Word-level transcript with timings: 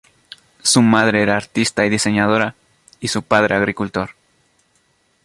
Su 0.63 0.81
madre 0.81 1.21
era 1.21 1.37
artista 1.37 1.85
y 1.85 1.89
diseñadora, 1.91 2.55
y 2.99 3.09
su 3.09 3.21
padre 3.21 3.53
agricultor. 3.53 4.15